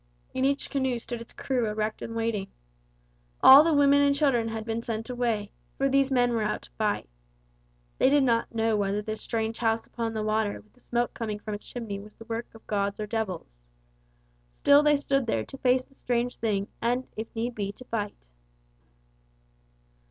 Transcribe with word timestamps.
In 0.33 0.45
each 0.45 0.71
canoe 0.71 0.97
stood 0.97 1.21
its 1.21 1.31
crew 1.31 1.67
erect 1.67 2.01
and 2.01 2.15
waiting. 2.15 2.47
All 3.43 3.63
the 3.63 3.71
women 3.71 4.01
and 4.01 4.15
children 4.15 4.47
had 4.47 4.65
been 4.65 4.81
sent 4.81 5.11
away, 5.11 5.51
for 5.77 5.87
these 5.87 6.09
men 6.09 6.31
were 6.33 6.41
out 6.41 6.63
to 6.63 6.71
fight. 6.71 7.07
They 7.99 8.09
did 8.09 8.23
not 8.23 8.51
know 8.55 8.75
whether 8.75 9.03
this 9.03 9.21
strange 9.21 9.59
house 9.59 9.85
upon 9.85 10.15
the 10.15 10.23
water 10.23 10.59
with 10.59 10.73
the 10.73 10.79
smoke 10.79 11.13
coming 11.13 11.37
from 11.37 11.53
its 11.53 11.71
chimney 11.71 11.99
was 11.99 12.15
the 12.15 12.25
work 12.25 12.47
of 12.55 12.65
gods 12.65 12.99
or 12.99 13.05
devils. 13.05 13.61
Still 14.49 14.81
they 14.81 14.97
stood 14.97 15.27
there 15.27 15.45
to 15.45 15.57
face 15.59 15.83
the 15.83 15.93
strange 15.93 16.37
thing 16.37 16.67
and, 16.81 17.05
if 17.15 17.27
need 17.35 17.53
be, 17.53 17.71
to 17.73 17.85
fight. 17.85 18.25